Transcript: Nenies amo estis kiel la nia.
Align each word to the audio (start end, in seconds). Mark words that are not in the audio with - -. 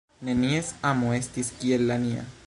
Nenies 0.27 0.71
amo 0.91 1.11
estis 1.17 1.51
kiel 1.61 1.85
la 1.91 1.99
nia. 2.07 2.25